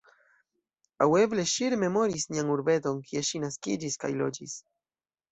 [1.05, 4.57] Aŭ eble ŝi rememoris nian urbeton, kie ŝi naskiĝis kaj loĝis.